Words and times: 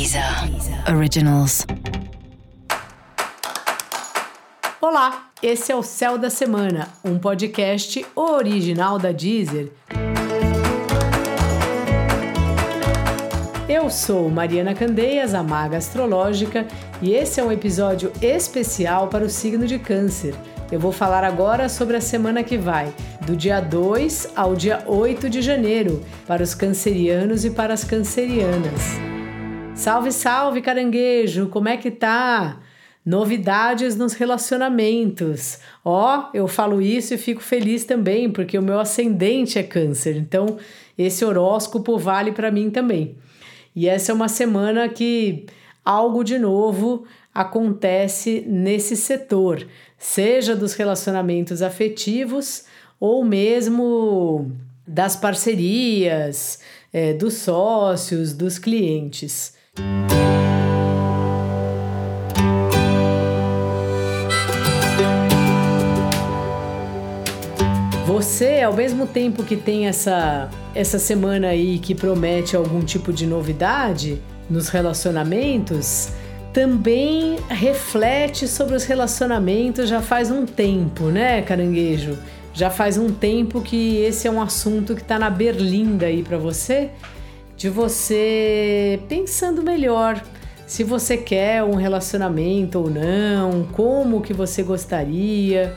Deezer 0.00 0.24
Originals. 0.96 1.66
Olá, 4.80 5.30
esse 5.42 5.70
é 5.70 5.76
o 5.76 5.82
Céu 5.82 6.16
da 6.16 6.30
Semana, 6.30 6.88
um 7.04 7.18
podcast 7.18 8.06
original 8.16 8.98
da 8.98 9.12
Deezer. 9.12 9.70
Eu 13.68 13.90
sou 13.90 14.30
Mariana 14.30 14.74
Candeias, 14.74 15.34
a 15.34 15.42
maga 15.42 15.76
astrológica, 15.76 16.66
e 17.02 17.12
esse 17.12 17.38
é 17.38 17.44
um 17.44 17.52
episódio 17.52 18.10
especial 18.22 19.08
para 19.08 19.22
o 19.22 19.28
signo 19.28 19.66
de 19.66 19.78
Câncer. 19.78 20.34
Eu 20.72 20.80
vou 20.80 20.92
falar 20.92 21.24
agora 21.24 21.68
sobre 21.68 21.98
a 21.98 22.00
semana 22.00 22.42
que 22.42 22.56
vai, 22.56 22.90
do 23.26 23.36
dia 23.36 23.60
2 23.60 24.30
ao 24.34 24.56
dia 24.56 24.82
8 24.86 25.28
de 25.28 25.42
janeiro, 25.42 26.02
para 26.26 26.42
os 26.42 26.54
cancerianos 26.54 27.44
e 27.44 27.50
para 27.50 27.74
as 27.74 27.84
cancerianas. 27.84 29.09
Salve, 29.80 30.12
salve, 30.12 30.60
caranguejo! 30.60 31.48
Como 31.48 31.66
é 31.66 31.74
que 31.74 31.90
tá? 31.90 32.60
Novidades 33.02 33.96
nos 33.96 34.12
relacionamentos. 34.12 35.58
Ó, 35.82 36.18
oh, 36.18 36.36
eu 36.36 36.46
falo 36.46 36.82
isso 36.82 37.14
e 37.14 37.16
fico 37.16 37.40
feliz 37.40 37.86
também, 37.86 38.30
porque 38.30 38.58
o 38.58 38.62
meu 38.62 38.78
ascendente 38.78 39.58
é 39.58 39.62
câncer. 39.62 40.18
Então, 40.18 40.58
esse 40.98 41.24
horóscopo 41.24 41.96
vale 41.96 42.30
para 42.30 42.50
mim 42.50 42.68
também. 42.68 43.16
E 43.74 43.88
essa 43.88 44.12
é 44.12 44.14
uma 44.14 44.28
semana 44.28 44.86
que 44.86 45.46
algo 45.82 46.22
de 46.22 46.38
novo 46.38 47.06
acontece 47.32 48.44
nesse 48.46 48.94
setor, 48.94 49.66
seja 49.96 50.54
dos 50.54 50.74
relacionamentos 50.74 51.62
afetivos 51.62 52.66
ou 53.00 53.24
mesmo 53.24 54.52
das 54.86 55.16
parcerias, 55.16 56.60
é, 56.92 57.14
dos 57.14 57.32
sócios, 57.32 58.34
dos 58.34 58.58
clientes. 58.58 59.58
Você, 68.06 68.60
ao 68.60 68.74
mesmo 68.74 69.06
tempo 69.06 69.44
que 69.44 69.56
tem 69.56 69.86
essa, 69.86 70.50
essa 70.74 70.98
semana 70.98 71.46
aí 71.46 71.78
que 71.78 71.94
promete 71.94 72.56
algum 72.56 72.80
tipo 72.80 73.12
de 73.12 73.24
novidade 73.24 74.20
nos 74.50 74.68
relacionamentos, 74.68 76.08
também 76.52 77.38
reflete 77.48 78.48
sobre 78.48 78.74
os 78.74 78.84
relacionamentos 78.84 79.88
já 79.88 80.02
faz 80.02 80.28
um 80.28 80.44
tempo, 80.44 81.04
né, 81.04 81.40
caranguejo? 81.42 82.18
Já 82.52 82.68
faz 82.68 82.98
um 82.98 83.12
tempo 83.12 83.60
que 83.60 83.98
esse 83.98 84.26
é 84.26 84.30
um 84.30 84.42
assunto 84.42 84.96
que 84.96 85.02
está 85.02 85.16
na 85.16 85.30
berlinda 85.30 86.06
aí 86.06 86.24
para 86.24 86.36
você, 86.36 86.90
de 87.60 87.68
você 87.68 88.98
pensando 89.06 89.62
melhor 89.62 90.24
se 90.66 90.82
você 90.82 91.18
quer 91.18 91.62
um 91.62 91.74
relacionamento 91.74 92.78
ou 92.78 92.88
não, 92.88 93.64
como 93.64 94.22
que 94.22 94.32
você 94.32 94.62
gostaria. 94.62 95.76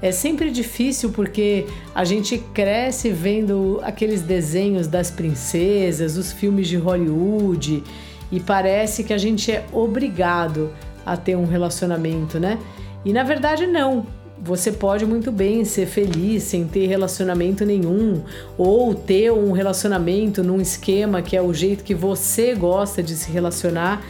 É 0.00 0.10
sempre 0.10 0.50
difícil 0.50 1.10
porque 1.10 1.66
a 1.94 2.04
gente 2.04 2.38
cresce 2.54 3.10
vendo 3.10 3.80
aqueles 3.82 4.22
desenhos 4.22 4.86
das 4.86 5.10
princesas, 5.10 6.16
os 6.16 6.32
filmes 6.32 6.68
de 6.68 6.76
Hollywood 6.78 7.84
e 8.32 8.40
parece 8.40 9.04
que 9.04 9.12
a 9.12 9.18
gente 9.18 9.52
é 9.52 9.62
obrigado 9.74 10.72
a 11.04 11.18
ter 11.18 11.36
um 11.36 11.44
relacionamento, 11.44 12.40
né? 12.40 12.58
E 13.04 13.12
na 13.12 13.22
verdade 13.22 13.66
não. 13.66 14.06
Você 14.38 14.72
pode 14.72 15.06
muito 15.06 15.30
bem 15.30 15.64
ser 15.64 15.86
feliz 15.86 16.42
sem 16.42 16.66
ter 16.66 16.86
relacionamento 16.86 17.64
nenhum, 17.64 18.22
ou 18.58 18.94
ter 18.94 19.32
um 19.32 19.52
relacionamento 19.52 20.42
num 20.42 20.60
esquema 20.60 21.22
que 21.22 21.36
é 21.36 21.42
o 21.42 21.54
jeito 21.54 21.84
que 21.84 21.94
você 21.94 22.54
gosta 22.54 23.02
de 23.02 23.14
se 23.14 23.30
relacionar. 23.30 24.04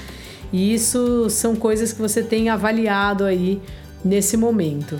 E 0.52 0.72
isso 0.72 1.28
são 1.30 1.54
coisas 1.54 1.92
que 1.92 2.00
você 2.00 2.22
tem 2.22 2.48
avaliado 2.48 3.24
aí 3.24 3.60
nesse 4.04 4.36
momento. 4.36 4.98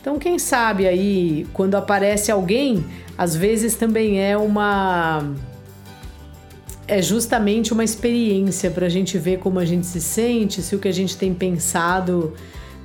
Então, 0.00 0.18
quem 0.18 0.38
sabe 0.38 0.86
aí, 0.86 1.46
quando 1.52 1.74
aparece 1.74 2.30
alguém, 2.30 2.84
às 3.18 3.34
vezes 3.34 3.74
também 3.74 4.22
é 4.22 4.36
uma. 4.36 5.34
É 6.86 7.02
justamente 7.02 7.72
uma 7.72 7.82
experiência 7.82 8.70
para 8.70 8.86
a 8.86 8.88
gente 8.88 9.18
ver 9.18 9.38
como 9.38 9.58
a 9.58 9.64
gente 9.64 9.84
se 9.84 10.00
sente, 10.00 10.62
se 10.62 10.76
o 10.76 10.78
que 10.78 10.86
a 10.86 10.92
gente 10.92 11.16
tem 11.16 11.34
pensado 11.34 12.34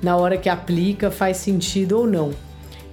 na 0.02 0.16
hora 0.16 0.36
que 0.36 0.48
aplica 0.48 1.10
faz 1.10 1.36
sentido 1.36 1.98
ou 1.98 2.06
não. 2.06 2.32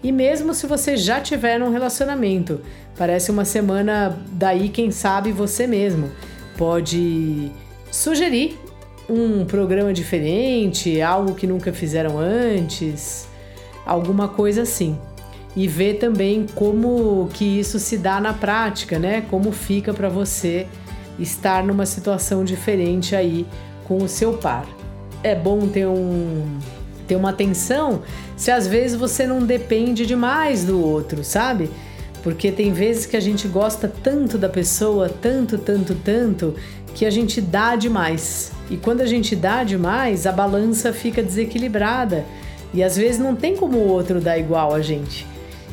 E 0.02 0.12
mesmo 0.12 0.54
se 0.54 0.66
você 0.68 0.96
já 0.96 1.20
tiver 1.20 1.60
num 1.60 1.72
relacionamento, 1.72 2.62
parece 2.98 3.32
uma 3.32 3.44
semana 3.44 4.18
daí, 4.32 4.70
quem 4.70 4.92
sabe 4.92 5.32
você 5.32 5.68
mesmo 5.68 6.10
pode 6.58 7.52
sugerir 7.92 8.58
um 9.10 9.44
programa 9.44 9.92
diferente, 9.92 11.02
algo 11.02 11.34
que 11.34 11.48
nunca 11.48 11.74
fizeram 11.74 12.18
antes, 12.20 13.28
alguma 13.86 14.28
coisa 14.28 14.62
assim. 14.62 14.98
E 15.56 15.68
ver 15.68 15.96
também 15.96 16.46
como 16.54 17.28
que 17.34 17.44
isso 17.44 17.80
se 17.80 17.98
dá 17.98 18.22
na 18.22 18.34
prática, 18.34 19.00
né? 19.00 19.26
Como 19.30 19.52
fica 19.52 19.94
para 19.94 20.08
você 20.08 20.68
estar 21.18 21.64
numa 21.64 21.86
situação 21.86 22.44
diferente 22.44 23.16
aí 23.16 23.48
com 23.86 23.98
o 23.98 24.08
seu 24.08 24.34
par. 24.34 24.68
É 25.24 25.34
bom 25.34 25.68
ter 25.68 25.88
um 25.88 26.60
ter 27.10 27.16
uma 27.16 27.32
atenção 27.32 28.04
se 28.38 28.52
às 28.52 28.68
vezes 28.68 28.96
você 28.96 29.26
não 29.26 29.44
depende 29.44 30.06
demais 30.06 30.64
do 30.64 30.80
outro, 30.80 31.24
sabe? 31.24 31.70
Porque 32.22 32.52
tem 32.52 32.72
vezes 32.72 33.08
que 33.08 33.18
a 33.18 33.20
gente 33.20 33.48
gosta 33.48 33.92
tanto 34.04 34.38
da 34.38 34.48
pessoa, 34.48 35.10
tanto, 35.10 35.58
tanto, 35.58 35.96
tanto, 35.96 36.54
que 36.94 37.06
a 37.06 37.10
gente 37.10 37.42
dá 37.42 37.76
demais. 37.76 38.52
E 38.70 38.78
quando 38.78 39.02
a 39.02 39.06
gente 39.06 39.36
dá 39.36 39.64
demais, 39.64 40.28
a 40.28 40.32
balança 40.32 40.94
fica 40.94 41.24
desequilibrada. 41.24 42.26
E 42.74 42.84
às 42.84 42.96
vezes 42.96 43.20
não 43.20 43.36
tem 43.36 43.56
como 43.56 43.78
o 43.78 43.88
outro 43.88 44.22
dar 44.22 44.38
igual 44.38 44.76
a 44.76 44.82
gente. 44.82 45.26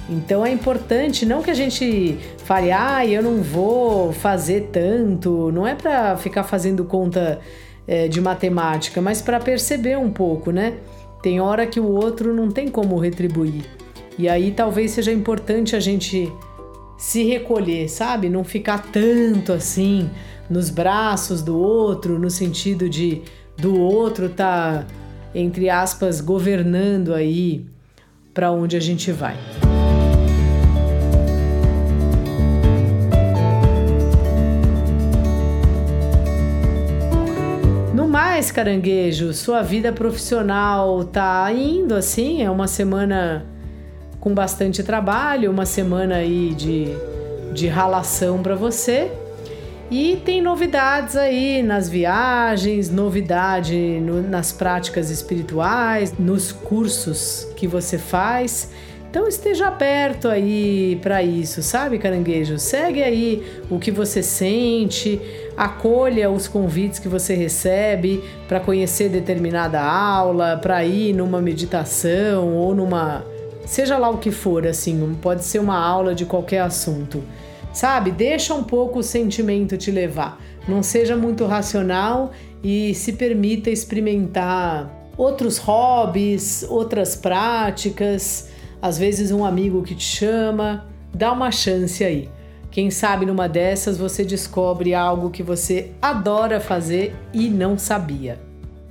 Então 0.08 0.46
é 0.46 0.50
importante, 0.50 1.26
não 1.26 1.42
que 1.42 1.50
a 1.50 1.54
gente 1.54 2.16
fale, 2.44 2.70
ah, 2.70 3.04
eu 3.04 3.22
não 3.22 3.42
vou 3.42 4.12
fazer 4.12 4.68
tanto, 4.72 5.50
não 5.52 5.66
é 5.66 5.74
para 5.74 6.16
ficar 6.16 6.44
fazendo 6.44 6.84
conta 6.84 7.40
é, 7.86 8.06
de 8.08 8.20
matemática, 8.20 9.00
mas 9.00 9.20
para 9.20 9.40
perceber 9.40 9.98
um 9.98 10.10
pouco, 10.10 10.50
né? 10.50 10.74
Tem 11.22 11.40
hora 11.40 11.66
que 11.66 11.80
o 11.80 11.86
outro 11.86 12.34
não 12.34 12.50
tem 12.50 12.68
como 12.68 12.98
retribuir. 12.98 13.64
E 14.18 14.28
aí 14.28 14.50
talvez 14.50 14.92
seja 14.92 15.12
importante 15.12 15.76
a 15.76 15.80
gente 15.80 16.32
se 16.96 17.24
recolher, 17.24 17.88
sabe? 17.88 18.28
Não 18.28 18.44
ficar 18.44 18.90
tanto 18.90 19.52
assim 19.52 20.08
nos 20.48 20.70
braços 20.70 21.42
do 21.42 21.58
outro, 21.58 22.18
no 22.18 22.30
sentido 22.30 22.88
de 22.88 23.22
do 23.58 23.78
outro 23.78 24.28
tá 24.28 24.86
entre 25.34 25.68
aspas 25.68 26.20
governando 26.20 27.12
aí 27.12 27.66
para 28.32 28.50
onde 28.50 28.76
a 28.76 28.80
gente 28.80 29.12
vai. 29.12 29.36
Mais, 38.36 38.50
caranguejo? 38.50 39.32
Sua 39.32 39.62
vida 39.62 39.90
profissional 39.94 41.02
tá 41.04 41.50
indo 41.50 41.94
assim? 41.94 42.42
É 42.42 42.50
uma 42.50 42.68
semana 42.68 43.46
com 44.20 44.34
bastante 44.34 44.82
trabalho, 44.82 45.50
uma 45.50 45.64
semana 45.64 46.16
aí 46.16 46.52
de, 46.52 46.88
de 47.54 47.66
ralação 47.66 48.42
para 48.42 48.54
você. 48.54 49.10
E 49.90 50.20
tem 50.22 50.42
novidades 50.42 51.16
aí 51.16 51.62
nas 51.62 51.88
viagens, 51.88 52.90
novidade 52.90 53.74
no, 53.74 54.20
nas 54.20 54.52
práticas 54.52 55.08
espirituais, 55.08 56.12
nos 56.18 56.52
cursos 56.52 57.48
que 57.56 57.66
você 57.66 57.96
faz. 57.96 58.70
Então 59.10 59.26
esteja 59.26 59.68
aberto 59.68 60.28
aí 60.28 60.98
para 61.02 61.22
isso, 61.22 61.62
sabe, 61.62 61.98
caranguejo? 61.98 62.58
Segue 62.58 63.02
aí 63.02 63.42
o 63.70 63.78
que 63.78 63.90
você 63.90 64.22
sente, 64.22 65.20
acolha 65.56 66.30
os 66.30 66.46
convites 66.46 66.98
que 66.98 67.08
você 67.08 67.34
recebe 67.34 68.22
para 68.46 68.60
conhecer 68.60 69.08
determinada 69.08 69.80
aula, 69.80 70.58
para 70.58 70.84
ir 70.84 71.14
numa 71.14 71.40
meditação 71.40 72.54
ou 72.54 72.74
numa 72.74 73.24
seja 73.64 73.98
lá 73.98 74.08
o 74.08 74.18
que 74.18 74.30
for, 74.30 74.66
assim, 74.66 75.16
pode 75.20 75.44
ser 75.44 75.58
uma 75.58 75.78
aula 75.78 76.14
de 76.14 76.24
qualquer 76.24 76.60
assunto. 76.60 77.22
Sabe? 77.72 78.10
Deixa 78.10 78.54
um 78.54 78.62
pouco 78.62 79.00
o 79.00 79.02
sentimento 79.02 79.76
te 79.76 79.90
levar. 79.90 80.40
Não 80.66 80.82
seja 80.82 81.16
muito 81.16 81.44
racional 81.44 82.32
e 82.62 82.94
se 82.94 83.12
permita 83.12 83.68
experimentar 83.68 84.90
outros 85.16 85.58
hobbies, 85.58 86.64
outras 86.68 87.16
práticas 87.16 88.48
às 88.80 88.98
vezes 88.98 89.30
um 89.30 89.44
amigo 89.44 89.82
que 89.82 89.94
te 89.94 90.04
chama, 90.04 90.86
dá 91.14 91.32
uma 91.32 91.50
chance 91.50 92.04
aí. 92.04 92.28
Quem 92.70 92.90
sabe 92.90 93.24
numa 93.24 93.48
dessas 93.48 93.96
você 93.96 94.24
descobre 94.24 94.94
algo 94.94 95.30
que 95.30 95.42
você 95.42 95.92
adora 96.00 96.60
fazer 96.60 97.14
e 97.32 97.48
não 97.48 97.78
sabia. 97.78 98.38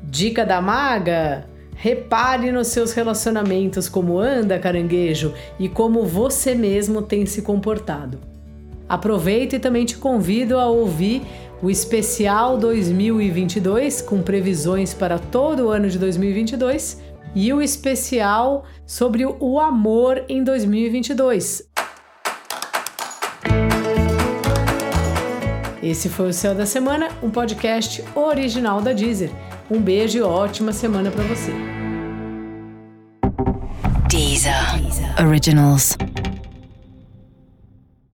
Dica 0.03 0.45
da 0.45 0.59
maga? 0.61 1.45
Repare 1.75 2.51
nos 2.51 2.67
seus 2.67 2.93
relacionamentos 2.93 3.89
como 3.89 4.17
anda, 4.17 4.57
caranguejo, 4.57 5.33
e 5.59 5.67
como 5.67 6.03
você 6.03 6.55
mesmo 6.55 7.01
tem 7.01 7.25
se 7.25 7.41
comportado. 7.41 8.19
Aproveito 8.87 9.53
e 9.53 9.59
também 9.59 9.85
te 9.85 9.97
convido 9.97 10.57
a 10.57 10.67
ouvir 10.67 11.21
o 11.61 11.69
especial 11.69 12.57
2022 12.57 14.01
com 14.01 14.21
previsões 14.21 14.93
para 14.93 15.17
todo 15.17 15.65
o 15.65 15.69
ano 15.69 15.89
de 15.89 15.97
2022 15.97 17.01
e 17.35 17.51
o 17.53 17.61
especial 17.61 18.63
sobre 18.85 19.25
o 19.25 19.59
amor 19.59 20.23
em 20.29 20.43
2022. 20.43 21.67
Esse 25.83 26.09
foi 26.09 26.29
o 26.29 26.33
Céu 26.33 26.55
da 26.55 26.65
Semana, 26.65 27.09
um 27.21 27.29
podcast 27.29 28.03
original 28.15 28.81
da 28.81 28.91
Deezer. 28.91 29.29
Um 29.69 29.79
beijo 29.79 30.17
e 30.17 30.21
ótima 30.21 30.71
semana 30.71 31.11
para 31.11 31.23
você. 31.25 31.51
Deezer. 34.09 34.53
Originals. 35.23 35.95